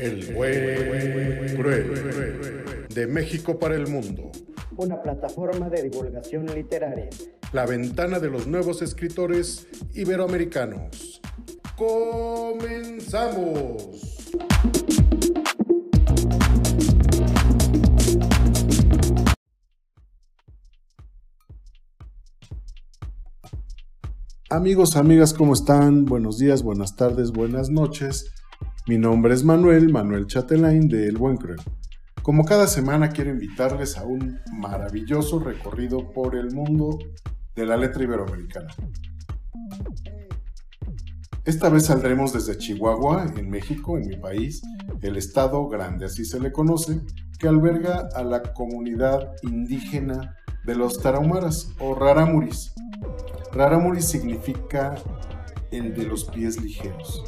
[0.00, 2.86] El buen cruel.
[2.88, 4.32] De México para el mundo.
[4.78, 7.10] Una plataforma de divulgación literaria.
[7.52, 11.20] La ventana de los nuevos escritores iberoamericanos.
[11.76, 12.70] ¡Comenzamos!
[24.48, 26.06] Amigos, amigas, ¿cómo están?
[26.06, 28.32] Buenos días, buenas tardes, buenas noches.
[28.86, 31.60] Mi nombre es Manuel, Manuel Chatelain de El Buen Cruel.
[32.22, 36.98] Como cada semana quiero invitarles a un maravilloso recorrido por el mundo
[37.54, 38.68] de la letra iberoamericana.
[41.44, 44.62] Esta vez saldremos desde Chihuahua, en México, en mi país,
[45.02, 47.00] el estado grande, así se le conoce,
[47.38, 52.72] que alberga a la comunidad indígena de los tarahumaras o raramuris.
[53.52, 54.94] Raramuri significa
[55.70, 57.24] el de los pies ligeros.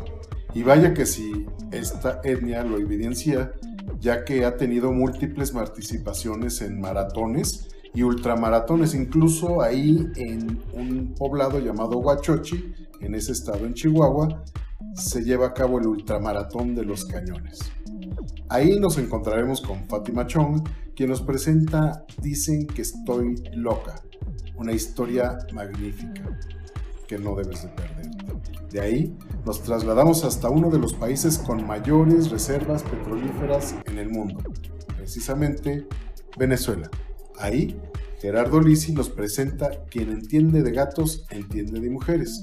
[0.55, 3.53] Y vaya que si esta etnia lo evidencia,
[4.01, 11.59] ya que ha tenido múltiples participaciones en maratones y ultramaratones, incluso ahí en un poblado
[11.59, 14.45] llamado Huachochi, en ese estado en Chihuahua,
[14.95, 17.73] se lleva a cabo el ultramaratón de los cañones.
[18.49, 20.63] Ahí nos encontraremos con Fátima Chong,
[20.95, 24.03] quien nos presenta Dicen que estoy loca,
[24.57, 26.39] una historia magnífica
[27.19, 28.11] no debes de perder.
[28.71, 34.09] De ahí nos trasladamos hasta uno de los países con mayores reservas petrolíferas en el
[34.09, 34.41] mundo,
[34.97, 35.87] precisamente
[36.39, 36.91] Venezuela.
[37.39, 37.79] Ahí
[38.23, 42.41] Gerardo Lisi nos presenta quien entiende de gatos, entiende de mujeres.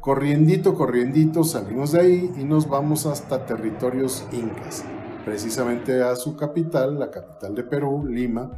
[0.00, 4.82] Corriendito, corriendito, salimos de ahí y nos vamos hasta territorios incas,
[5.26, 8.50] precisamente a su capital, la capital de Perú, Lima,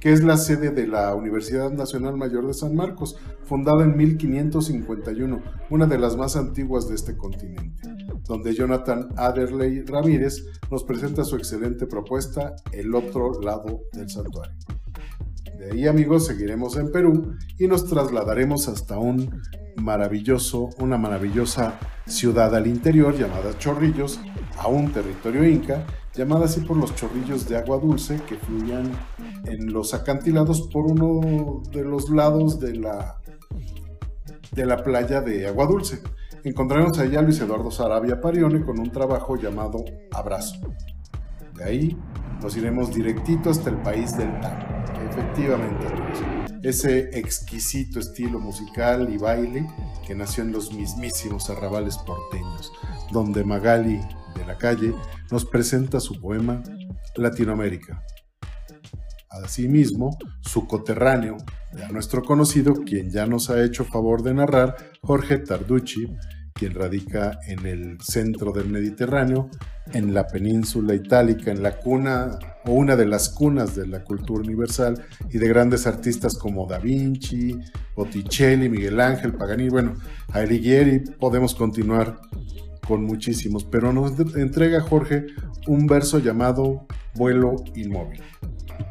[0.00, 5.42] que es la sede de la Universidad Nacional Mayor de San Marcos, fundada en 1551,
[5.70, 7.88] una de las más antiguas de este continente,
[8.24, 14.54] donde Jonathan Adderley Ramírez nos presenta su excelente propuesta, El otro lado del santuario.
[15.58, 19.42] De ahí, amigos, seguiremos en Perú y nos trasladaremos hasta un
[19.76, 24.20] maravilloso, una maravillosa ciudad al interior llamada Chorrillos,
[24.56, 25.84] a un territorio inca
[26.18, 28.90] llamada así por los chorrillos de agua dulce que fluían
[29.44, 33.20] en los acantilados por uno de los lados de la,
[34.50, 36.00] de la playa de agua dulce.
[36.42, 40.56] Encontraremos allá a Luis Eduardo Sarabia Parione con un trabajo llamado Abrazo.
[41.54, 41.96] De ahí
[42.42, 44.66] nos iremos directito hasta el país del tango,
[45.08, 45.86] efectivamente
[46.62, 49.64] ese exquisito estilo musical y baile
[50.04, 52.72] que nació en los mismísimos arrabales porteños,
[53.12, 54.00] donde Magali
[54.38, 54.94] de la calle
[55.30, 56.62] nos presenta su poema
[57.16, 58.02] Latinoamérica.
[59.30, 61.36] Asimismo, su coterráneo,
[61.76, 66.08] ya nuestro conocido, quien ya nos ha hecho favor de narrar, Jorge Tarducci,
[66.54, 69.48] quien radica en el centro del Mediterráneo,
[69.92, 74.42] en la península itálica, en la cuna o una de las cunas de la cultura
[74.42, 77.58] universal y de grandes artistas como Da Vinci,
[77.94, 79.94] Botticelli, Miguel Ángel, Paganini, bueno,
[80.32, 82.20] Alighieri, podemos continuar
[82.88, 85.26] con muchísimos, pero nos entrega Jorge
[85.66, 88.22] un verso llamado Vuelo Inmóvil.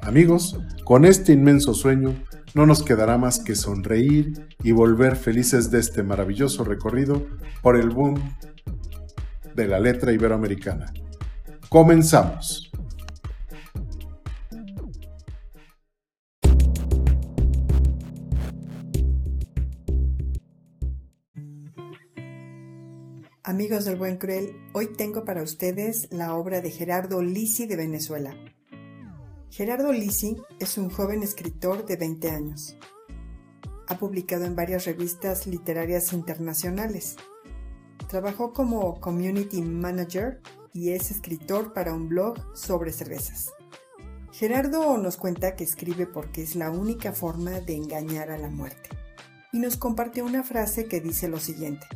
[0.03, 2.13] Amigos, con este inmenso sueño
[2.53, 7.25] no nos quedará más que sonreír y volver felices de este maravilloso recorrido
[7.63, 8.21] por el boom
[9.55, 10.93] de la letra iberoamericana.
[11.67, 12.66] Comenzamos.
[23.57, 28.35] Amigos del Buen Cruel, hoy tengo para ustedes la obra de Gerardo Lisi de Venezuela.
[29.49, 32.77] Gerardo Lisi es un joven escritor de 20 años.
[33.87, 37.15] Ha publicado en varias revistas literarias internacionales.
[38.07, 40.39] Trabajó como community manager
[40.71, 43.49] y es escritor para un blog sobre cervezas.
[44.33, 48.89] Gerardo nos cuenta que escribe porque es la única forma de engañar a la muerte.
[49.51, 51.87] Y nos compartió una frase que dice lo siguiente.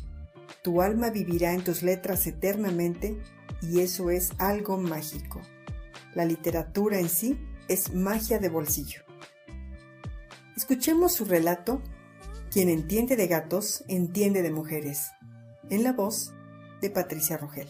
[0.62, 3.20] Tu alma vivirá en tus letras eternamente
[3.62, 5.42] y eso es algo mágico.
[6.14, 9.02] La literatura en sí es magia de bolsillo.
[10.56, 11.82] Escuchemos su relato,
[12.52, 15.12] Quien entiende de gatos, entiende de mujeres,
[15.70, 16.34] en la voz
[16.82, 17.68] de Patricia Rogel.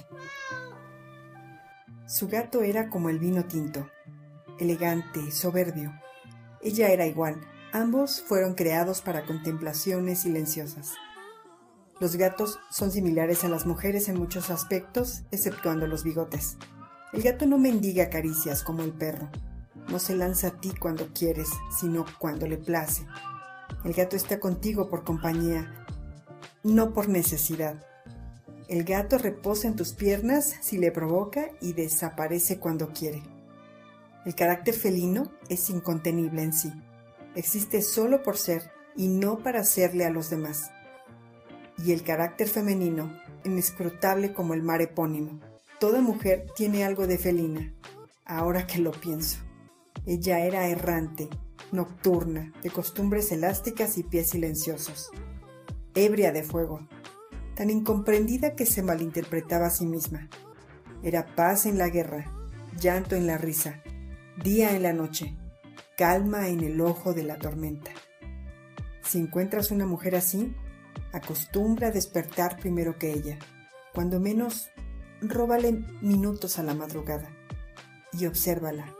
[2.08, 3.88] Su gato era como el vino tinto,
[4.60, 5.94] elegante, soberbio.
[6.64, 7.40] Ella era igual,
[7.72, 10.96] ambos fueron creados para contemplaciones silenciosas.
[12.02, 16.58] Los gatos son similares a las mujeres en muchos aspectos, exceptuando los bigotes.
[17.14, 19.30] El gato no mendiga caricias como el perro,
[19.88, 21.50] no se lanza a ti cuando quieres,
[21.80, 23.06] sino cuando le place.
[23.86, 25.86] El gato está contigo por compañía,
[26.64, 27.86] no por necesidad.
[28.68, 33.22] El gato reposa en tus piernas si le provoca y desaparece cuando quiere.
[34.26, 36.74] El carácter felino es incontenible en sí.
[37.36, 40.72] Existe solo por ser y no para hacerle a los demás.
[41.78, 43.12] Y el carácter femenino,
[43.44, 45.40] inescrutable como el mar epónimo.
[45.80, 47.74] Toda mujer tiene algo de felina,
[48.26, 49.40] ahora que lo pienso.
[50.06, 51.30] Ella era errante,
[51.72, 55.10] nocturna, de costumbres elásticas y pies silenciosos.
[55.96, 56.88] Ebria de fuego,
[57.56, 60.30] tan incomprendida que se malinterpretaba a sí misma.
[61.04, 62.32] Era paz en la guerra,
[62.80, 63.82] llanto en la risa,
[64.44, 65.36] día en la noche,
[65.98, 67.92] calma en el ojo de la tormenta.
[69.04, 70.56] Si encuentras una mujer así,
[71.14, 73.38] acostumbra a despertar primero que ella.
[73.94, 74.70] Cuando menos,
[75.22, 77.30] róbale minutos a la madrugada
[78.14, 78.96] y obsérvala.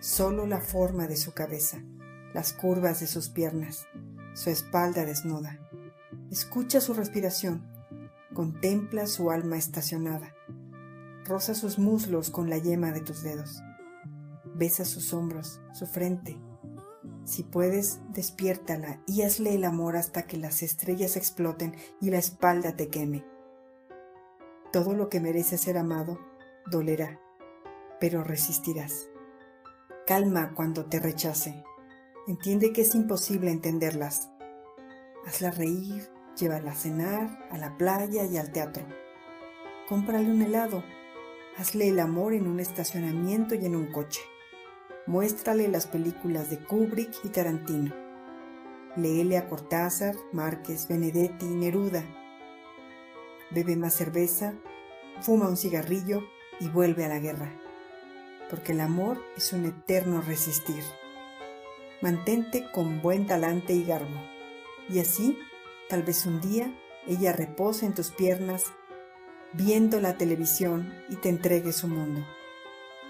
[0.00, 1.78] Solo la forma de su cabeza,
[2.34, 3.86] las curvas de sus piernas,
[4.34, 5.58] su espalda desnuda.
[6.30, 7.76] Escucha su respiración,
[8.36, 10.34] Contempla su alma estacionada.
[11.24, 13.62] Roza sus muslos con la yema de tus dedos.
[14.54, 16.36] Besa sus hombros, su frente.
[17.26, 22.76] Si puedes, despiértala y hazle el amor hasta que las estrellas exploten y la espalda
[22.76, 23.24] te queme.
[24.72, 26.20] Todo lo que merece ser amado
[26.70, 27.20] dolerá,
[28.00, 29.08] pero resistirás.
[30.06, 31.64] Calma cuando te rechace.
[32.28, 34.30] Entiende que es imposible entenderlas.
[35.26, 38.84] Hazla reír, Llévala a cenar, a la playa y al teatro.
[39.88, 40.84] Cómprale un helado.
[41.56, 44.20] Hazle el amor en un estacionamiento y en un coche.
[45.06, 47.94] Muéstrale las películas de Kubrick y Tarantino.
[48.96, 52.02] Léele a Cortázar, Márquez, Benedetti y Neruda.
[53.50, 54.54] Bebe más cerveza,
[55.20, 56.22] fuma un cigarrillo
[56.60, 57.52] y vuelve a la guerra.
[58.50, 60.82] Porque el amor es un eterno resistir.
[62.02, 64.20] Mantente con buen talante y garbo.
[64.88, 65.38] Y así
[65.88, 66.74] Tal vez un día
[67.06, 68.64] ella repose en tus piernas
[69.52, 72.26] viendo la televisión y te entregue su mundo.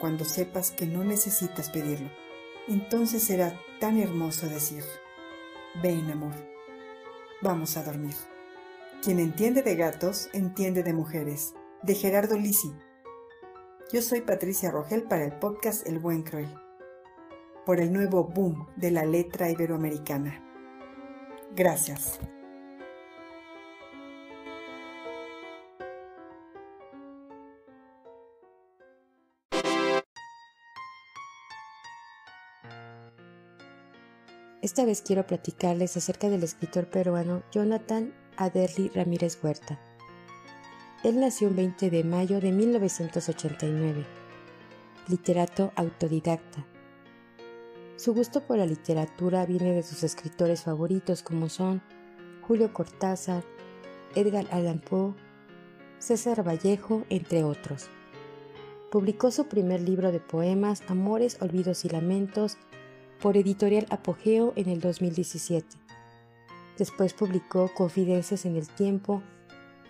[0.00, 2.10] Cuando sepas que no necesitas pedirlo,
[2.68, 4.84] entonces será tan hermoso decir,
[5.82, 6.34] ven amor,
[7.40, 8.14] vamos a dormir.
[9.02, 11.54] Quien entiende de gatos, entiende de mujeres.
[11.82, 12.72] De Gerardo Lisi.
[13.92, 16.52] Yo soy Patricia Rogel para el podcast El Buen Cruel.
[17.64, 20.42] Por el nuevo boom de la letra iberoamericana.
[21.54, 22.18] Gracias.
[34.66, 39.78] Esta vez quiero platicarles acerca del escritor peruano Jonathan Aderly Ramírez Huerta.
[41.04, 44.04] Él nació el 20 de mayo de 1989,
[45.06, 46.66] literato autodidacta.
[47.94, 51.80] Su gusto por la literatura viene de sus escritores favoritos como son
[52.42, 53.44] Julio Cortázar,
[54.16, 55.14] Edgar Allan Poe,
[56.00, 57.88] César Vallejo, entre otros.
[58.90, 62.58] Publicó su primer libro de poemas, Amores, Olvidos y Lamentos,
[63.20, 65.66] por Editorial Apogeo en el 2017.
[66.78, 69.22] Después publicó Confidencias en el Tiempo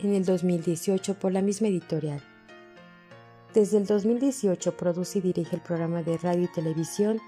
[0.00, 2.22] en el 2018 por la misma editorial.
[3.54, 7.20] Desde el 2018 produce y dirige el programa de radio y televisión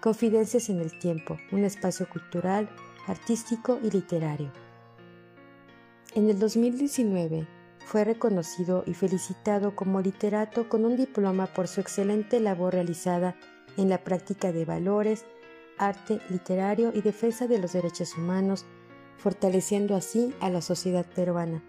[0.00, 2.68] Confidencias en el Tiempo, un espacio cultural,
[3.06, 4.52] artístico y literario.
[6.14, 7.46] En el 2019
[7.84, 13.34] fue reconocido y felicitado como literato con un diploma por su excelente labor realizada
[13.76, 15.24] en la práctica de valores,
[15.78, 18.64] arte literario y defensa de los derechos humanos,
[19.16, 21.62] fortaleciendo así a la sociedad peruana.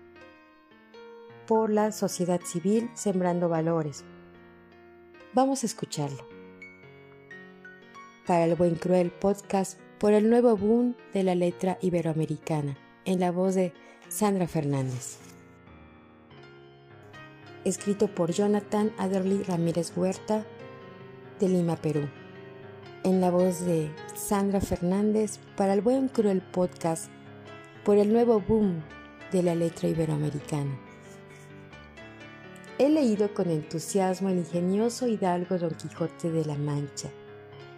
[1.48, 4.04] Por la sociedad civil, sembrando valores.
[5.34, 6.28] Vamos a escucharlo.
[8.26, 13.32] Para el Buen Cruel Podcast, por el nuevo boom de la letra iberoamericana, en la
[13.32, 13.74] voz de
[14.08, 15.20] Sandra Fernández.
[17.64, 20.46] Escrito por Jonathan Adderley Ramírez Huerta,
[21.40, 22.08] de Lima, Perú
[23.06, 27.12] en la voz de Sandra Fernández para el Buen Cruel Podcast
[27.84, 28.82] por el nuevo boom
[29.32, 30.76] de la letra iberoamericana.
[32.80, 37.10] He leído con entusiasmo el ingenioso hidalgo Don Quijote de la Mancha.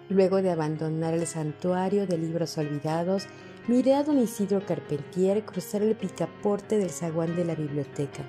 [0.08, 3.28] Luego de abandonar el santuario de libros olvidados,
[3.68, 8.24] miré a don Isidro Carpentier cruzar el picaporte del zaguán de la biblioteca.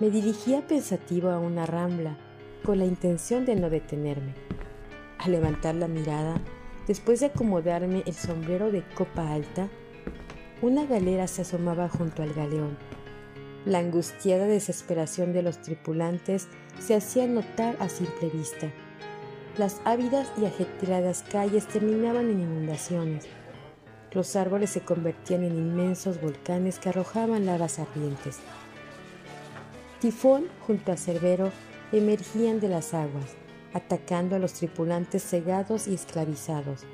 [0.00, 2.18] Me dirigía pensativo a una rambla,
[2.64, 4.47] con la intención de no detenerme
[5.18, 6.40] al levantar la mirada,
[6.86, 9.68] después de acomodarme el sombrero de copa alta,
[10.62, 12.76] una galera se asomaba junto al galeón.
[13.64, 16.48] La angustiada desesperación de los tripulantes
[16.80, 18.72] se hacía notar a simple vista.
[19.56, 23.26] Las ávidas y ajetreadas calles terminaban en inundaciones.
[24.12, 28.38] Los árboles se convertían en inmensos volcanes que arrojaban lavas ardientes.
[30.00, 31.50] Tifón junto a Cerbero
[31.92, 33.36] emergían de las aguas,
[33.72, 36.84] atacando a los tripulantes cegados y esclavizados.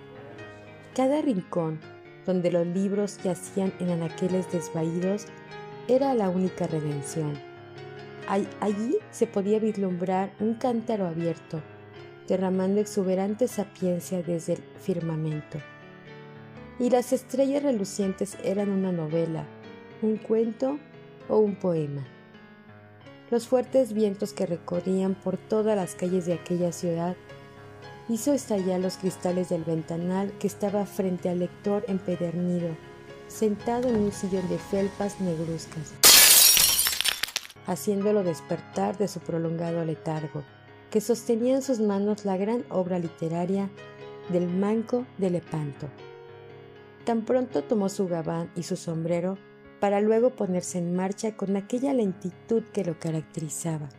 [0.95, 1.81] Cada rincón
[2.26, 5.26] donde los libros yacían en anaqueles desvaídos
[5.88, 7.38] era la única redención.
[8.61, 11.61] Allí se podía vislumbrar un cántaro abierto,
[12.26, 15.59] derramando exuberante sapiencia desde el firmamento.
[16.78, 19.45] Y las estrellas relucientes eran una novela,
[20.00, 20.78] un cuento
[21.28, 22.04] o un poema.
[23.31, 27.16] Los fuertes vientos que recorrían por todas las calles de aquella ciudad
[28.09, 32.69] hizo estallar los cristales del ventanal que estaba frente al lector empedernido,
[33.28, 35.95] sentado en un sillón de felpas negruzcas,
[37.66, 40.45] haciéndolo despertar de su prolongado letargo,
[40.90, 43.71] que sostenía en sus manos la gran obra literaria
[44.28, 45.88] del manco de Lepanto.
[47.04, 49.38] Tan pronto tomó su gabán y su sombrero
[49.85, 53.91] para luego ponerse en marcha con aquella lentitud que lo caracterizaba.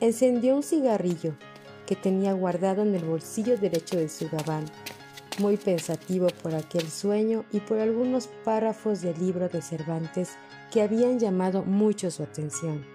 [0.00, 1.34] Encendió un cigarrillo
[1.86, 4.64] que tenía guardado en el bolsillo derecho de su gabán,
[5.38, 10.30] muy pensativo por aquel sueño y por algunos párrafos del libro de Cervantes
[10.72, 12.86] que habían llamado mucho su atención.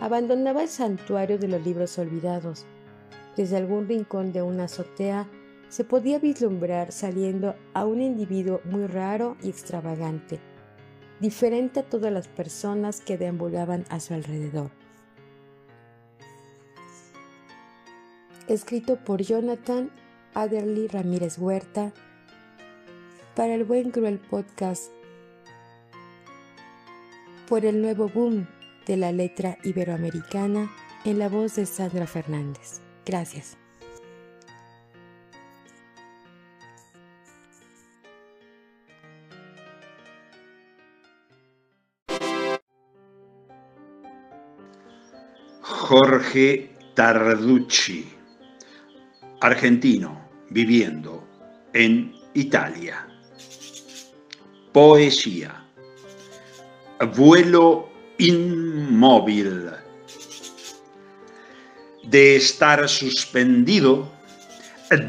[0.00, 2.64] Abandonaba el santuario de los libros olvidados.
[3.36, 5.28] Desde algún rincón de una azotea
[5.72, 10.38] se podía vislumbrar saliendo a un individuo muy raro y extravagante,
[11.18, 14.70] diferente a todas las personas que deambulaban a su alrededor.
[18.48, 19.90] escrito por Jonathan
[20.34, 21.92] Adderley Ramírez Huerta
[23.34, 24.92] para el Buen Cruel Podcast
[27.48, 28.46] por el nuevo boom
[28.86, 30.70] de la letra iberoamericana
[31.06, 32.82] en la voz de Sandra Fernández.
[33.06, 33.61] Gracias.
[45.92, 48.10] Jorge Tarducci
[49.42, 51.22] argentino viviendo
[51.74, 53.06] en Italia.
[54.72, 55.66] Poesía.
[57.14, 59.68] Vuelo inmóvil.
[62.04, 64.10] De estar suspendido,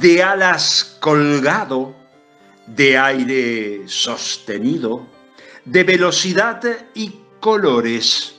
[0.01, 1.95] de alas colgado,
[2.67, 5.07] de aire sostenido,
[5.63, 6.61] de velocidad
[6.93, 8.32] y colores,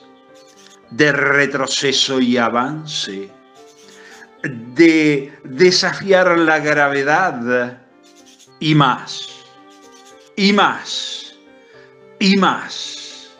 [0.90, 3.30] de retroceso y avance
[4.48, 7.78] de desafiar la gravedad
[8.60, 9.28] y más,
[10.36, 11.34] y más,
[12.18, 13.30] y más.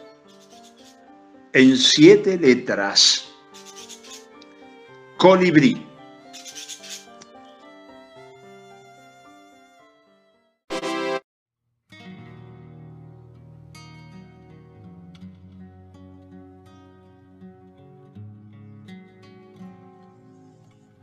[1.52, 3.28] En siete letras.
[5.16, 5.83] Colibrí.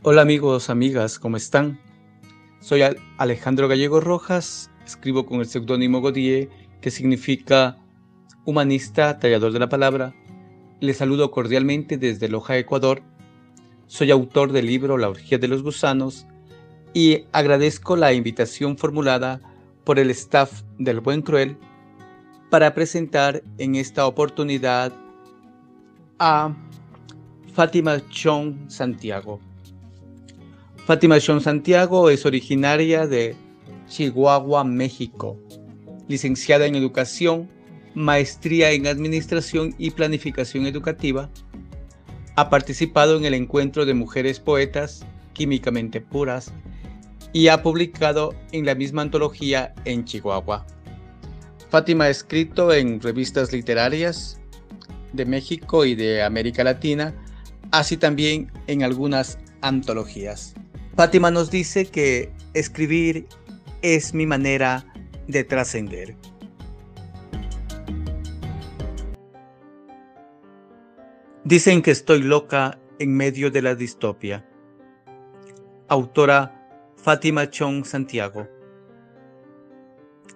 [0.03, 1.79] Hola amigos, amigas, ¿cómo están?
[2.59, 2.81] Soy
[3.19, 6.49] Alejandro Gallego Rojas, escribo con el seudónimo Godier,
[6.81, 7.77] que significa
[8.43, 10.15] humanista, tallador de la palabra.
[10.79, 13.03] Les saludo cordialmente desde Loja, Ecuador.
[13.85, 16.25] Soy autor del libro La orgía de los gusanos
[16.95, 19.39] y agradezco la invitación formulada
[19.83, 21.57] por el staff del Buen Cruel
[22.49, 24.93] para presentar en esta oportunidad
[26.17, 26.55] a
[27.53, 29.50] Fátima Chong Santiago.
[30.85, 33.35] Fátima Sean Santiago es originaria de
[33.87, 35.37] Chihuahua, México,
[36.07, 37.47] licenciada en Educación,
[37.93, 41.29] maestría en Administración y Planificación Educativa.
[42.35, 46.51] Ha participado en el encuentro de mujeres poetas químicamente puras
[47.31, 50.65] y ha publicado en la misma antología en Chihuahua.
[51.69, 54.41] Fátima ha escrito en revistas literarias
[55.13, 57.13] de México y de América Latina,
[57.69, 60.55] así también en algunas antologías.
[60.95, 63.27] Fátima nos dice que escribir
[63.81, 64.85] es mi manera
[65.27, 66.15] de trascender.
[71.43, 74.45] Dicen que estoy loca en medio de la distopia.
[75.87, 78.47] Autora Fátima Chong Santiago.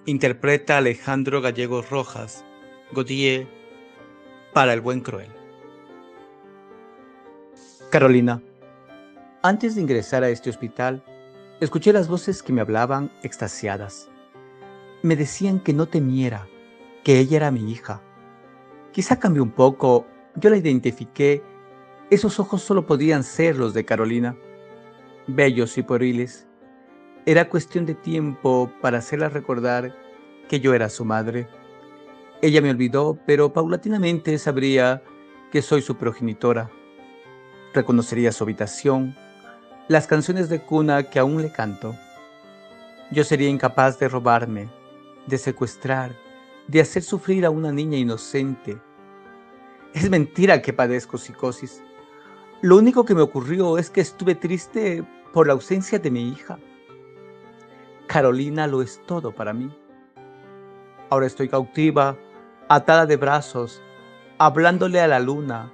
[0.06, 2.44] Interpreta Alejandro Gallegos Rojas,
[2.92, 3.48] Godier,
[4.54, 5.30] para el buen cruel.
[7.92, 8.42] Carolina.
[9.48, 11.04] Antes de ingresar a este hospital,
[11.60, 14.10] escuché las voces que me hablaban extasiadas.
[15.04, 16.48] Me decían que no temiera,
[17.04, 18.02] que ella era mi hija.
[18.92, 21.44] Quizá cambió un poco, yo la identifiqué.
[22.10, 24.36] Esos ojos solo podían ser los de Carolina,
[25.28, 26.48] bellos y poriles.
[27.28, 29.96] Era cuestión de tiempo para hacerla recordar
[30.50, 31.48] que yo era su madre.
[32.42, 35.04] Ella me olvidó, pero paulatinamente sabría
[35.52, 36.72] que soy su progenitora.
[37.76, 39.16] Reconocería su habitación,
[39.88, 41.96] las canciones de cuna que aún le canto.
[43.12, 44.68] Yo sería incapaz de robarme,
[45.28, 46.16] de secuestrar,
[46.68, 48.80] de hacer sufrir a una niña inocente.
[49.94, 51.84] Es mentira que padezco psicosis.
[52.62, 56.58] Lo único que me ocurrió es que estuve triste por la ausencia de mi hija.
[58.08, 59.70] Carolina lo es todo para mí.
[61.12, 62.18] Ahora estoy cautiva,
[62.70, 63.84] atada de brazos,
[64.40, 65.72] hablándole a la luna.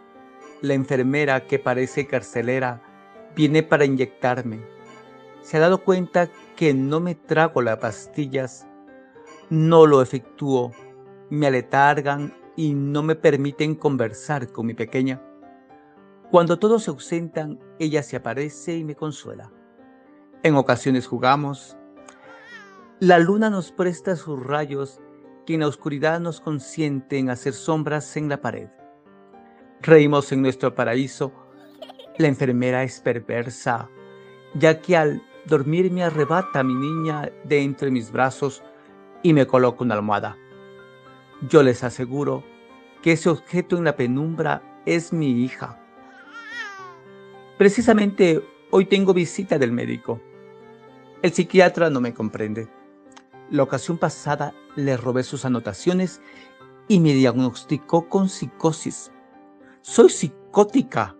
[0.61, 2.90] La enfermera que parece carcelera
[3.35, 4.61] viene para inyectarme.
[5.41, 8.67] Se ha dado cuenta que no me trago las pastillas,
[9.49, 10.71] no lo efectúo,
[11.29, 15.21] me aletargan y no me permiten conversar con mi pequeña.
[16.29, 19.51] Cuando todos se ausentan, ella se aparece y me consuela.
[20.43, 21.77] En ocasiones jugamos.
[22.99, 25.01] La luna nos presta sus rayos
[25.45, 28.69] que en la oscuridad nos consienten hacer sombras en la pared.
[29.81, 31.33] Reímos en nuestro paraíso.
[32.21, 33.89] La enfermera es perversa,
[34.53, 38.61] ya que al dormir me arrebata a mi niña de entre mis brazos
[39.23, 40.37] y me coloca una almohada.
[41.49, 42.43] Yo les aseguro
[43.01, 45.79] que ese objeto en la penumbra es mi hija.
[47.57, 50.21] Precisamente hoy tengo visita del médico.
[51.23, 52.67] El psiquiatra no me comprende.
[53.49, 56.21] La ocasión pasada le robé sus anotaciones
[56.87, 59.11] y me diagnosticó con psicosis.
[59.81, 61.15] Soy psicótica.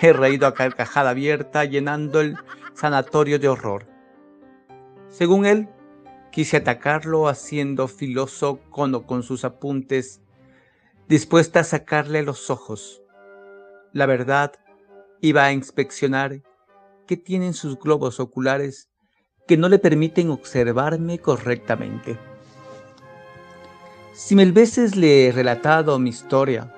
[0.00, 2.36] He reído a carcajada abierta llenando el
[2.74, 3.86] sanatorio de horror.
[5.08, 5.68] Según él,
[6.30, 10.20] quise atacarlo haciendo filoso cono con sus apuntes,
[11.08, 13.02] dispuesta a sacarle los ojos.
[13.92, 14.52] La verdad,
[15.20, 16.42] iba a inspeccionar
[17.08, 18.88] qué tienen sus globos oculares
[19.48, 22.18] que no le permiten observarme correctamente.
[24.12, 26.72] Si mil veces le he relatado mi historia,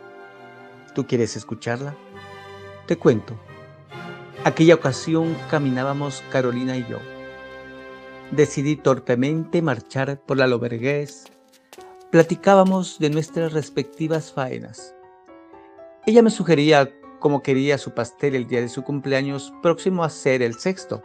[0.94, 1.97] ¿tú quieres escucharla?
[2.90, 3.38] Te cuento.
[4.42, 6.98] Aquella ocasión caminábamos Carolina y yo.
[8.32, 11.26] Decidí torpemente marchar por la Lobergués.
[12.10, 14.92] Platicábamos de nuestras respectivas faenas.
[16.04, 20.42] Ella me sugería cómo quería su pastel el día de su cumpleaños próximo a ser
[20.42, 21.00] el sexto.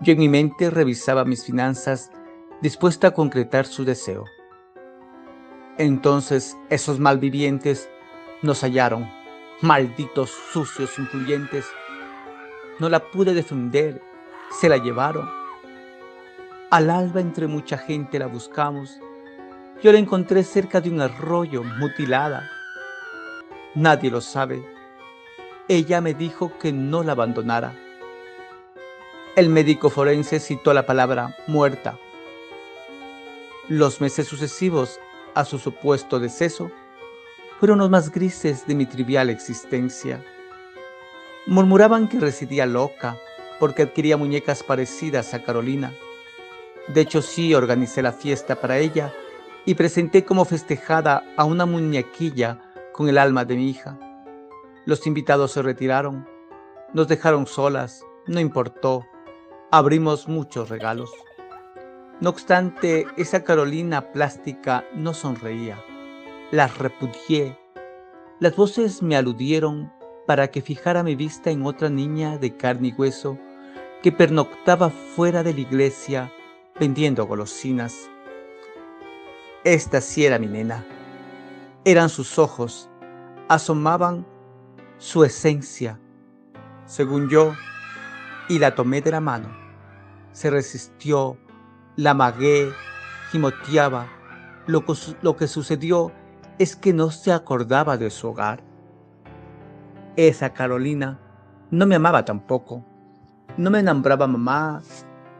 [0.00, 2.10] Yo en mi mente revisaba mis finanzas,
[2.62, 4.24] dispuesta a concretar su deseo.
[5.76, 7.90] Entonces esos malvivientes
[8.40, 9.17] nos hallaron,
[9.62, 11.66] malditos, sucios, influyentes.
[12.78, 14.00] No la pude defender,
[14.50, 15.28] se la llevaron.
[16.70, 18.98] Al alba entre mucha gente la buscamos.
[19.82, 22.50] Yo la encontré cerca de un arroyo, mutilada.
[23.74, 24.62] Nadie lo sabe.
[25.68, 27.74] Ella me dijo que no la abandonara
[29.38, 31.96] el médico forense citó la palabra muerta.
[33.68, 34.98] Los meses sucesivos
[35.32, 36.72] a su supuesto deceso
[37.58, 40.24] fueron los más grises de mi trivial existencia.
[41.46, 43.16] Murmuraban que residía loca
[43.58, 45.92] porque adquiría muñecas parecidas a Carolina.
[46.86, 49.12] De hecho, sí organicé la fiesta para ella
[49.64, 52.60] y presenté como festejada a una muñequilla
[52.92, 53.98] con el alma de mi hija.
[54.86, 56.26] Los invitados se retiraron,
[56.94, 59.04] nos dejaron solas, no importó,
[59.70, 61.10] abrimos muchos regalos.
[62.20, 65.78] No obstante, esa Carolina plástica no sonreía.
[66.50, 67.58] Las repudié.
[68.40, 69.92] Las voces me aludieron
[70.26, 73.38] para que fijara mi vista en otra niña de carne y hueso
[74.02, 76.32] que pernoctaba fuera de la iglesia
[76.80, 78.08] vendiendo golosinas.
[79.62, 80.86] Esta sí era mi nena.
[81.84, 82.88] Eran sus ojos,
[83.48, 84.26] asomaban
[84.96, 86.00] su esencia.
[86.86, 87.52] Según yo,
[88.48, 89.54] y la tomé de la mano.
[90.32, 91.36] Se resistió,
[91.96, 92.72] la amagué,
[93.32, 94.08] gimoteaba.
[94.66, 96.12] Lo que sucedió
[96.58, 98.60] es que no se acordaba de su hogar.
[100.16, 101.18] Esa Carolina
[101.70, 102.84] no me amaba tampoco.
[103.56, 104.82] No me nombraba mamá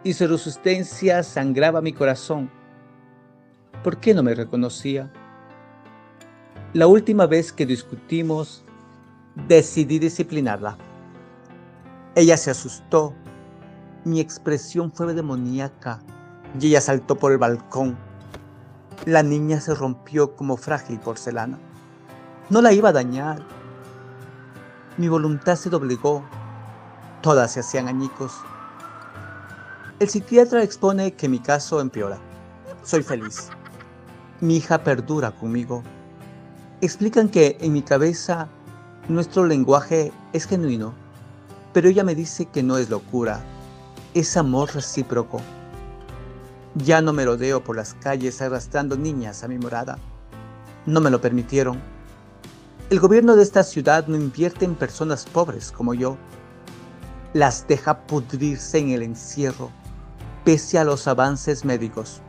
[0.04, 2.50] y su resistencia sangraba mi corazón.
[3.82, 5.12] ¿Por qué no me reconocía?
[6.72, 8.64] La última vez que discutimos,
[9.48, 10.76] decidí disciplinarla.
[12.14, 13.14] Ella se asustó.
[14.04, 16.00] Mi expresión fue demoníaca
[16.60, 18.07] y ella saltó por el balcón.
[19.04, 21.58] La niña se rompió como frágil porcelana.
[22.50, 23.42] No la iba a dañar.
[24.96, 26.24] Mi voluntad se doblegó.
[27.22, 28.32] Todas se hacían añicos.
[29.98, 32.18] El psiquiatra expone que mi caso empeora.
[32.82, 33.50] Soy feliz.
[34.40, 35.82] Mi hija perdura conmigo.
[36.80, 38.48] Explican que en mi cabeza
[39.08, 40.94] nuestro lenguaje es genuino
[41.72, 43.40] pero ella me dice que no es locura,
[44.14, 45.40] es amor recíproco.
[46.84, 49.98] Ya no me rodeo por las calles arrastrando niñas a mi morada.
[50.86, 51.80] No me lo permitieron.
[52.88, 56.16] El gobierno de esta ciudad no invierte en personas pobres como yo.
[57.34, 59.72] Las deja pudrirse en el encierro,
[60.44, 62.22] pese a los avances médicos.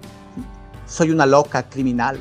[0.88, 2.20] Soy una loca criminal.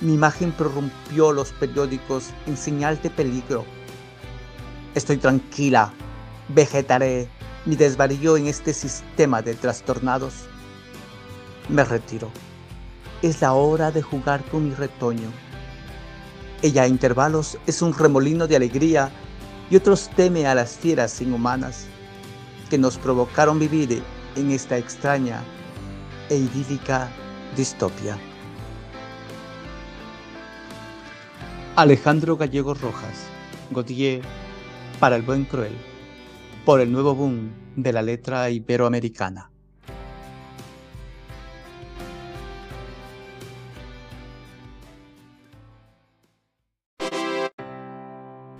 [0.00, 3.66] Mi imagen prorrumpió los periódicos en señal de peligro.
[4.94, 5.92] Estoy tranquila,
[6.48, 7.28] vegetaré
[7.66, 10.48] mi desvarío en este sistema de trastornados.
[11.68, 12.30] Me retiro.
[13.20, 15.28] Es la hora de jugar con mi retoño.
[16.62, 19.10] Ella a intervalos es un remolino de alegría
[19.70, 21.86] y otros teme a las fieras inhumanas
[22.70, 24.02] que nos provocaron vivir
[24.34, 25.42] en esta extraña
[26.30, 27.10] e idílica
[27.54, 28.18] distopia.
[31.76, 33.26] Alejandro Gallego Rojas,
[33.70, 34.22] Gautier,
[34.98, 35.76] para el buen cruel,
[36.64, 39.50] por el nuevo boom de la letra iberoamericana.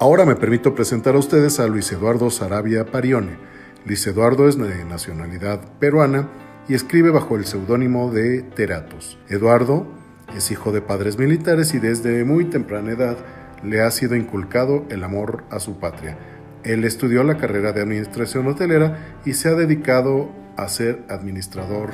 [0.01, 3.37] Ahora me permito presentar a ustedes a Luis Eduardo Sarabia Parione.
[3.85, 6.29] Luis Eduardo es de nacionalidad peruana
[6.69, 9.19] y escribe bajo el seudónimo de Teratos.
[9.29, 9.89] Eduardo
[10.37, 13.17] es hijo de padres militares y desde muy temprana edad
[13.65, 16.17] le ha sido inculcado el amor a su patria.
[16.63, 21.91] Él estudió la carrera de administración hotelera y se ha dedicado a ser administrador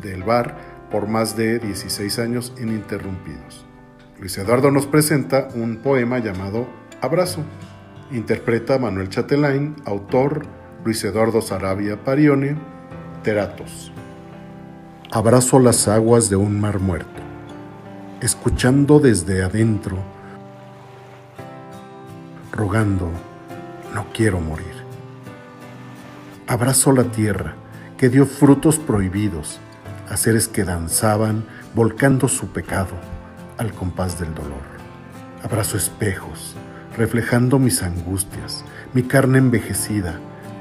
[0.00, 0.56] del bar
[0.90, 3.66] por más de 16 años ininterrumpidos.
[4.18, 7.42] Luis Eduardo nos presenta un poema llamado Abrazo.
[8.10, 10.44] Interpreta Manuel Chatelain, autor
[10.84, 12.58] Luis Eduardo Sarabia Parione,
[13.22, 13.90] Teratos.
[15.10, 17.22] Abrazo las aguas de un mar muerto,
[18.20, 19.96] escuchando desde adentro,
[22.52, 23.10] rogando,
[23.94, 24.74] no quiero morir.
[26.46, 27.54] Abrazo la tierra
[27.96, 29.58] que dio frutos prohibidos
[30.10, 32.92] a seres que danzaban volcando su pecado
[33.56, 34.68] al compás del dolor.
[35.42, 36.56] Abrazo espejos
[37.00, 40.20] reflejando mis angustias, mi carne envejecida,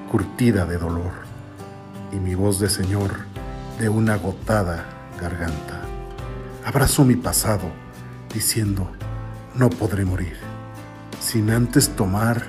[0.09, 1.11] curtida de dolor,
[2.13, 3.11] y mi voz de Señor
[3.77, 4.85] de una agotada
[5.19, 5.81] garganta.
[6.65, 7.69] Abrazo mi pasado,
[8.33, 8.89] diciendo,
[9.53, 10.37] no podré morir,
[11.19, 12.43] sin antes tomar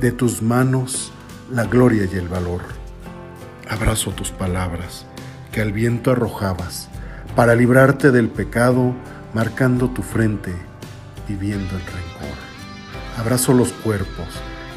[0.00, 1.12] de tus manos
[1.48, 2.62] la gloria y el valor.
[3.70, 5.06] Abrazo tus palabras
[5.52, 6.88] que al viento arrojabas
[7.36, 8.96] para librarte del pecado,
[9.32, 10.52] marcando tu frente,
[11.28, 12.47] viviendo el rencor.
[13.18, 14.28] Abrazo los cuerpos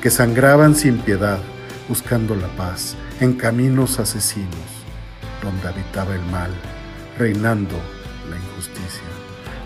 [0.02, 1.38] que sangraban sin piedad,
[1.88, 4.50] buscando la paz en caminos asesinos,
[5.44, 6.50] donde habitaba el mal,
[7.20, 7.76] reinando
[8.32, 9.06] la injusticia.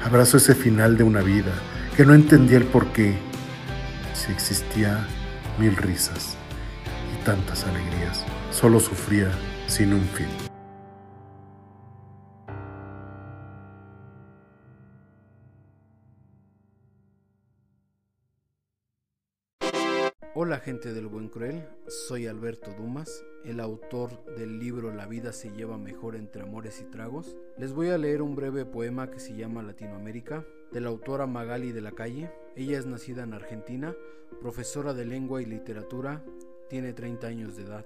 [0.03, 1.53] Abrazo ese final de una vida
[1.95, 3.17] que no entendía el por qué,
[4.13, 5.07] si existía
[5.57, 6.35] mil risas
[7.13, 9.31] y tantas alegrías, solo sufría
[9.67, 10.54] sin un fin.
[20.65, 25.78] Gente del buen cruel, soy Alberto Dumas, el autor del libro La vida se lleva
[25.78, 27.38] mejor entre amores y tragos.
[27.60, 31.71] Les voy a leer un breve poema que se llama Latinoamérica, de la autora Magali
[31.71, 32.32] de la Calle.
[32.56, 33.95] Ella es nacida en Argentina,
[34.41, 36.25] profesora de lengua y literatura,
[36.67, 37.86] tiene 30 años de edad.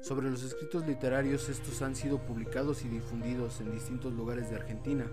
[0.00, 5.06] Sobre los escritos literarios, estos han sido publicados y difundidos en distintos lugares de Argentina,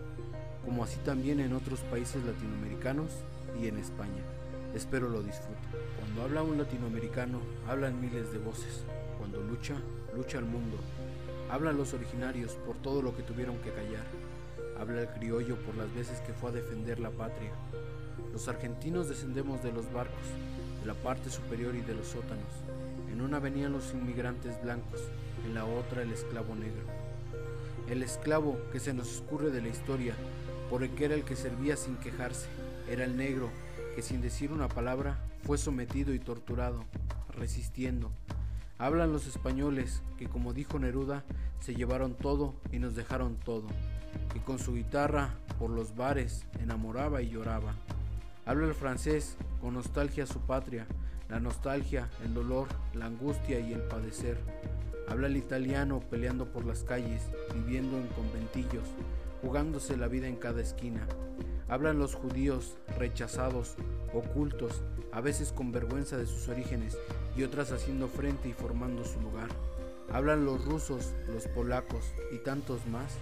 [0.66, 3.14] como así también en otros países latinoamericanos
[3.58, 4.41] y en España.
[4.74, 5.70] Espero lo disfruten.
[6.00, 8.86] Cuando habla un latinoamericano, hablan miles de voces.
[9.18, 9.76] Cuando lucha,
[10.16, 10.78] lucha el mundo.
[11.50, 14.06] Hablan los originarios por todo lo que tuvieron que callar.
[14.80, 17.52] Habla el criollo por las veces que fue a defender la patria.
[18.32, 20.26] Los argentinos descendemos de los barcos,
[20.80, 22.54] de la parte superior y de los sótanos.
[23.12, 25.02] En una venían los inmigrantes blancos,
[25.46, 26.86] en la otra el esclavo negro.
[27.90, 30.16] El esclavo que se nos escurre de la historia,
[30.70, 32.48] porque era el que servía sin quejarse,
[32.90, 33.50] era el negro
[33.96, 36.86] que sin decir una palabra fue sometido y torturado,
[37.36, 38.12] resistiendo.
[38.78, 41.24] Hablan los españoles que, como dijo Neruda,
[41.60, 43.68] se llevaron todo y nos dejaron todo,
[44.34, 47.76] que con su guitarra por los bares enamoraba y lloraba.
[48.46, 50.88] Habla el francés con nostalgia a su patria,
[51.30, 54.38] la nostalgia, el dolor, la angustia y el padecer.
[55.08, 57.24] Habla el italiano peleando por las calles,
[57.54, 58.88] viviendo en conventillos,
[59.42, 61.08] jugándose la vida en cada esquina.
[61.72, 63.76] Hablan los judíos rechazados,
[64.14, 66.98] ocultos, a veces con vergüenza de sus orígenes
[67.38, 69.48] y otras haciendo frente y formando su lugar.
[70.12, 72.04] Hablan los rusos, los polacos
[72.34, 73.14] y tantos más,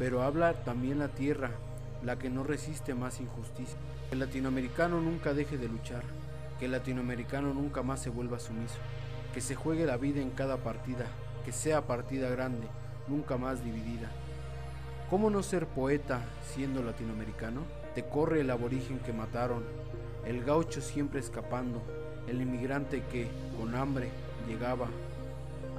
[0.00, 1.52] pero habla también la tierra,
[2.02, 3.78] la que no resiste más injusticia.
[4.08, 6.02] Que el latinoamericano nunca deje de luchar,
[6.58, 8.78] que el latinoamericano nunca más se vuelva sumiso,
[9.32, 11.06] que se juegue la vida en cada partida,
[11.44, 12.66] que sea partida grande,
[13.06, 14.10] nunca más dividida.
[15.08, 16.20] ¿Cómo no ser poeta
[16.52, 17.60] siendo latinoamericano?
[17.94, 19.62] Te corre el aborigen que mataron,
[20.26, 21.80] el gaucho siempre escapando,
[22.26, 24.10] el inmigrante que, con hambre,
[24.48, 24.88] llegaba,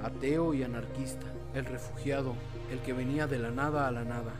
[0.02, 2.34] ateo y anarquista, el refugiado,
[2.72, 4.32] el que venía de la nada a la nada,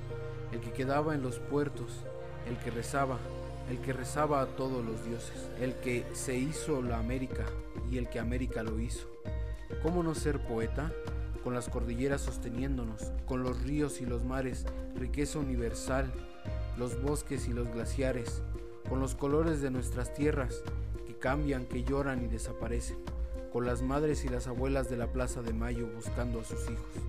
[0.52, 2.04] el que quedaba en los puertos,
[2.48, 3.18] el que rezaba,
[3.68, 7.44] el que rezaba a todos los dioses, el que se hizo la América
[7.90, 9.06] y el que América lo hizo.
[9.82, 10.90] ¿Cómo no ser poeta?
[11.42, 16.12] Con las cordilleras sosteniéndonos, con los ríos y los mares, riqueza universal,
[16.76, 18.42] los bosques y los glaciares,
[18.88, 20.62] con los colores de nuestras tierras,
[21.06, 22.98] que cambian, que lloran y desaparecen,
[23.52, 27.02] con las madres y las abuelas de la Plaza de Mayo buscando a sus hijos.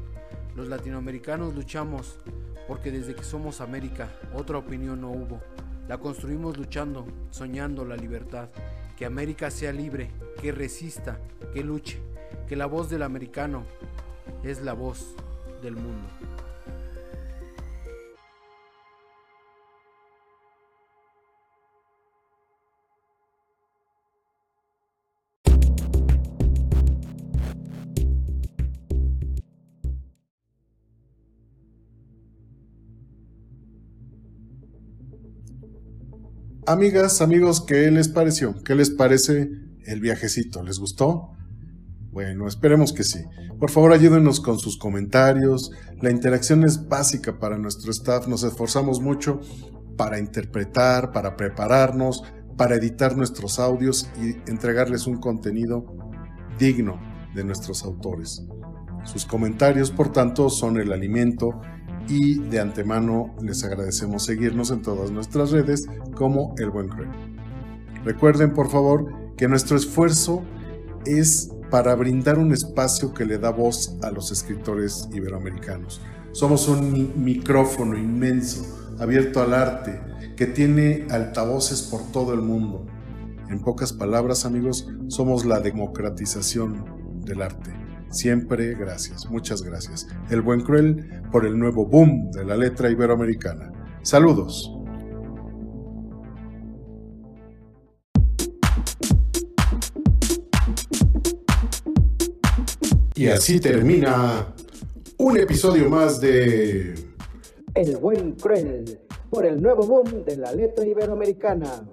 [0.55, 2.19] Los latinoamericanos luchamos
[2.67, 5.41] porque desde que somos América otra opinión no hubo.
[5.87, 8.49] La construimos luchando, soñando la libertad.
[8.95, 10.11] Que América sea libre,
[10.41, 11.19] que resista,
[11.53, 11.99] que luche,
[12.47, 13.63] que la voz del americano
[14.43, 15.15] es la voz
[15.61, 16.07] del mundo.
[36.65, 38.61] Amigas, amigos, ¿qué les pareció?
[38.63, 39.49] ¿Qué les parece
[39.85, 40.61] el viajecito?
[40.61, 41.38] ¿Les gustó?
[42.11, 43.19] Bueno, esperemos que sí.
[43.59, 45.71] Por favor, ayúdenos con sus comentarios.
[46.01, 48.27] La interacción es básica para nuestro staff.
[48.27, 49.39] Nos esforzamos mucho
[49.95, 52.23] para interpretar, para prepararnos,
[52.57, 55.85] para editar nuestros audios y entregarles un contenido
[56.57, 56.99] digno
[57.35, 58.43] de nuestros autores.
[59.03, 61.61] Sus comentarios, por tanto, son el alimento
[62.07, 67.09] y de antemano les agradecemos seguirnos en todas nuestras redes como El Buen Cruel.
[68.03, 70.43] Recuerden por favor que nuestro esfuerzo
[71.05, 76.01] es para brindar un espacio que le da voz a los escritores iberoamericanos.
[76.31, 79.99] Somos un micrófono inmenso, abierto al arte,
[80.35, 82.85] que tiene altavoces por todo el mundo.
[83.49, 86.85] En pocas palabras, amigos, somos la democratización
[87.25, 87.71] del arte.
[88.09, 90.07] Siempre gracias, muchas gracias.
[90.29, 93.71] El Buen Cruel por el nuevo boom de la letra iberoamericana.
[94.01, 94.78] Saludos.
[103.19, 104.47] Y así termina
[105.17, 106.95] un episodio más de
[107.73, 108.97] El Buen Cruel
[109.29, 111.83] por el nuevo boom de la letra iberoamericana.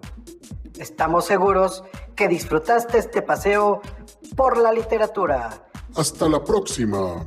[0.79, 1.83] Estamos seguros
[2.15, 3.81] que disfrutaste este paseo
[4.37, 5.67] por la literatura.
[5.97, 7.27] Hasta la próxima.